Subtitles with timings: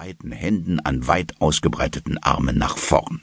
[0.00, 3.20] breiten Händen an weit ausgebreiteten Armen nach vorn.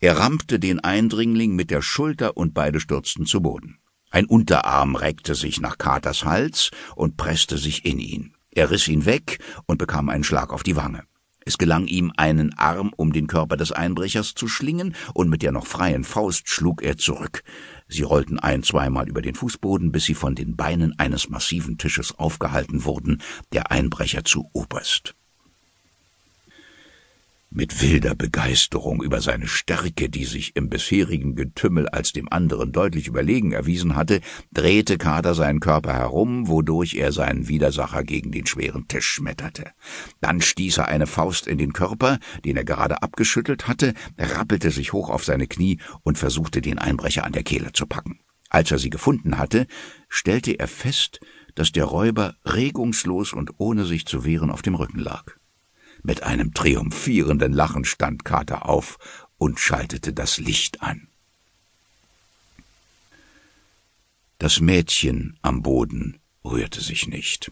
[0.00, 3.78] Er rammte den Eindringling mit der Schulter und beide stürzten zu Boden.
[4.10, 8.34] Ein Unterarm reckte sich nach Katers Hals und presste sich in ihn.
[8.50, 11.04] Er riss ihn weg und bekam einen Schlag auf die Wange.
[11.48, 15.50] Es gelang ihm, einen Arm um den Körper des Einbrechers zu schlingen, und mit der
[15.50, 17.42] noch freien Faust schlug er zurück.
[17.88, 22.18] Sie rollten ein, zweimal über den Fußboden, bis sie von den Beinen eines massiven Tisches
[22.18, 23.22] aufgehalten wurden,
[23.54, 25.14] der Einbrecher zu oberst.
[27.50, 33.08] Mit wilder Begeisterung über seine Stärke, die sich im bisherigen Getümmel als dem anderen deutlich
[33.08, 34.20] überlegen erwiesen hatte,
[34.52, 39.72] drehte Kater seinen Körper herum, wodurch er seinen Widersacher gegen den schweren Tisch schmetterte.
[40.20, 44.92] Dann stieß er eine Faust in den Körper, den er gerade abgeschüttelt hatte, rappelte sich
[44.92, 48.20] hoch auf seine Knie und versuchte, den Einbrecher an der Kehle zu packen.
[48.50, 49.66] Als er sie gefunden hatte,
[50.10, 51.18] stellte er fest,
[51.54, 55.38] dass der Räuber regungslos und ohne sich zu wehren auf dem Rücken lag.
[56.02, 58.98] Mit einem triumphierenden Lachen stand Kater auf
[59.36, 61.08] und schaltete das Licht an.
[64.38, 67.50] Das Mädchen am Boden rührte sich nicht.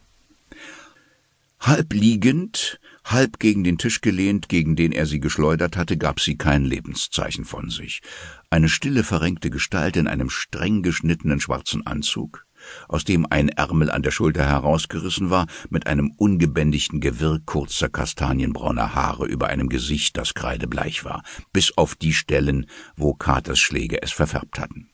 [1.59, 6.37] Halb liegend, halb gegen den Tisch gelehnt, gegen den er sie geschleudert hatte, gab sie
[6.37, 8.03] kein Lebenszeichen von sich.
[8.51, 12.46] Eine stille, verrenkte Gestalt in einem streng geschnittenen schwarzen Anzug,
[12.89, 18.95] aus dem ein Ärmel an der Schulter herausgerissen war, mit einem ungebändigten Gewirr kurzer kastanienbrauner
[18.95, 24.13] Haare über einem Gesicht, das kreidebleich war, bis auf die Stellen, wo Katers Schläge es
[24.13, 24.91] verfärbt hatten.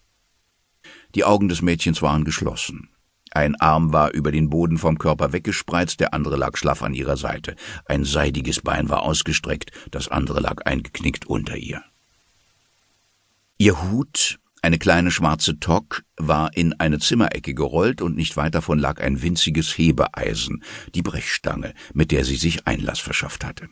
[1.14, 2.88] Die Augen des Mädchens waren geschlossen.
[3.34, 7.16] Ein Arm war über den Boden vom Körper weggespreizt, der andere lag schlaff an ihrer
[7.16, 7.56] Seite.
[7.86, 11.82] Ein seidiges Bein war ausgestreckt, das andere lag eingeknickt unter ihr.
[13.56, 18.78] Ihr Hut eine kleine schwarze Tock war in eine Zimmerecke gerollt und nicht weit davon
[18.78, 20.62] lag ein winziges Hebeeisen,
[20.94, 23.68] die Brechstange, mit der sie sich Einlass verschafft hatte.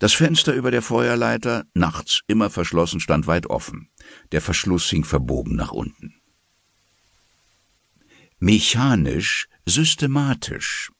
[0.00, 3.90] Das Fenster über der Feuerleiter, nachts immer verschlossen, stand weit offen.
[4.32, 6.14] Der Verschluss hing verbogen nach unten.
[8.40, 10.90] Mechanisch, systematisch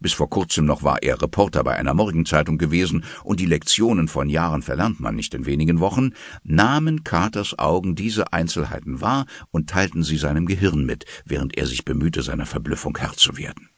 [0.00, 4.28] bis vor kurzem noch war er Reporter bei einer Morgenzeitung gewesen, und die Lektionen von
[4.28, 6.12] Jahren verlernt man nicht in wenigen Wochen,
[6.42, 11.84] nahmen Carters Augen diese Einzelheiten wahr und teilten sie seinem Gehirn mit, während er sich
[11.84, 13.68] bemühte, seiner Verblüffung Herr zu werden.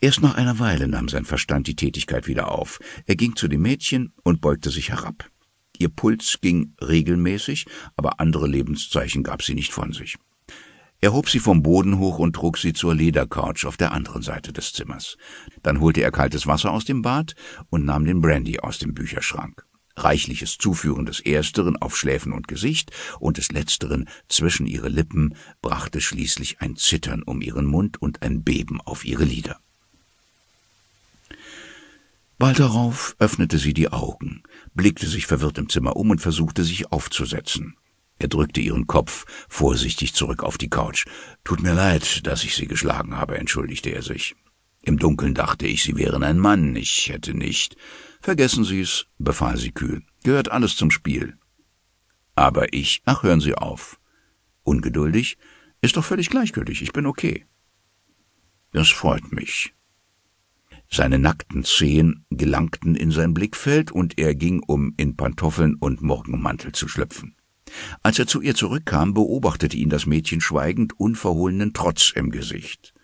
[0.00, 2.78] Erst nach einer Weile nahm sein Verstand die Tätigkeit wieder auf.
[3.06, 5.30] Er ging zu dem Mädchen und beugte sich herab.
[5.78, 7.66] Ihr Puls ging regelmäßig,
[7.96, 10.16] aber andere Lebenszeichen gab sie nicht von sich.
[11.04, 14.54] Er hob sie vom Boden hoch und trug sie zur Ledercouch auf der anderen Seite
[14.54, 15.18] des Zimmers.
[15.62, 17.34] Dann holte er kaltes Wasser aus dem Bad
[17.68, 19.66] und nahm den Brandy aus dem Bücherschrank.
[19.98, 26.00] Reichliches Zuführen des Ersteren auf Schläfen und Gesicht und des Letzteren zwischen ihre Lippen brachte
[26.00, 29.58] schließlich ein Zittern um ihren Mund und ein Beben auf ihre Lider.
[32.38, 34.42] Bald darauf öffnete sie die Augen,
[34.72, 37.76] blickte sich verwirrt im Zimmer um und versuchte sich aufzusetzen.
[38.24, 41.04] Er drückte ihren Kopf vorsichtig zurück auf die Couch.
[41.44, 44.34] Tut mir leid, dass ich Sie geschlagen habe, entschuldigte er sich.
[44.80, 47.76] Im Dunkeln dachte ich, Sie wären ein Mann, ich hätte nicht.
[48.22, 50.04] Vergessen Sie's, befahl sie kühl.
[50.22, 51.36] Gehört alles zum Spiel.
[52.34, 54.00] Aber ich, ach, hören Sie auf.
[54.62, 55.36] Ungeduldig?
[55.82, 57.44] Ist doch völlig gleichgültig, ich bin okay.
[58.72, 59.74] Das freut mich.
[60.90, 66.72] Seine nackten Zehen gelangten in sein Blickfeld und er ging, um in Pantoffeln und Morgenmantel
[66.72, 67.36] zu schlüpfen.
[68.02, 72.94] Als er zu ihr zurückkam, beobachtete ihn das Mädchen schweigend, unverhohlenen Trotz im Gesicht.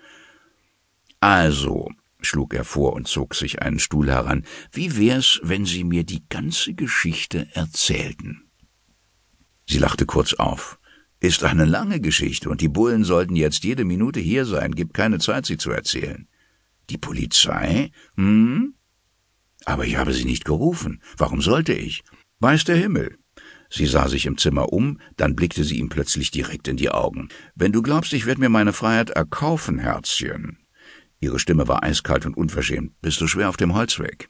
[1.20, 6.04] Also, schlug er vor und zog sich einen Stuhl heran, wie wär's, wenn Sie mir
[6.04, 8.50] die ganze Geschichte erzählten?
[9.68, 10.78] Sie lachte kurz auf.
[11.20, 15.18] Ist eine lange Geschichte, und die Bullen sollten jetzt jede Minute hier sein, gibt keine
[15.18, 16.26] Zeit, sie zu erzählen.
[16.88, 17.92] Die Polizei?
[18.16, 18.74] Hm?
[19.66, 21.02] Aber ich habe sie nicht gerufen.
[21.18, 22.02] Warum sollte ich?
[22.38, 23.19] Weiß der Himmel.
[23.70, 27.28] Sie sah sich im Zimmer um, dann blickte sie ihm plötzlich direkt in die Augen.
[27.54, 30.58] Wenn du glaubst, ich werde mir meine Freiheit erkaufen, Herzchen.
[31.20, 33.00] Ihre Stimme war eiskalt und unverschämt.
[33.00, 34.28] Bist du schwer auf dem Holzweg?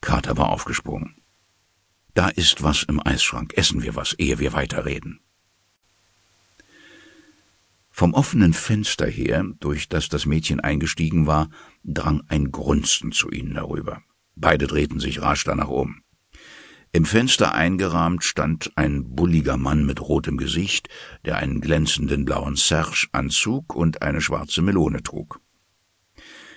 [0.00, 1.16] Carter war aufgesprungen.
[2.14, 3.52] Da ist was im Eisschrank.
[3.56, 5.20] Essen wir was, ehe wir weiterreden.
[7.90, 11.50] Vom offenen Fenster her, durch das das Mädchen eingestiegen war,
[11.84, 14.02] drang ein Grunzen zu ihnen herüber.
[14.34, 16.01] Beide drehten sich rasch danach um.
[16.94, 20.90] Im Fenster eingerahmt stand ein bulliger Mann mit rotem Gesicht,
[21.24, 25.40] der einen glänzenden blauen Serge-Anzug und eine schwarze Melone trug.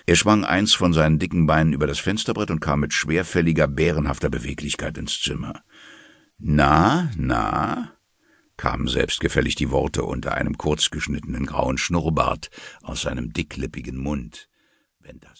[0.04, 4.28] Er schwang eins von seinen dicken Beinen über das Fensterbrett und kam mit schwerfälliger, bärenhafter
[4.28, 5.62] Beweglichkeit ins Zimmer.
[6.38, 7.92] Na, na,
[8.58, 12.50] kamen selbstgefällig die Worte unter einem kurzgeschnittenen grauen Schnurrbart
[12.82, 14.50] aus seinem dicklippigen Mund.
[15.00, 15.32] Wenn das